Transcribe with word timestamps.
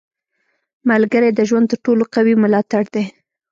•ملګری 0.89 1.29
د 1.33 1.39
ژوند 1.49 1.65
تر 1.71 1.77
ټولو 1.85 2.03
قوي 2.13 2.33
ملاتړی 2.43 2.87
دی. 2.93 3.05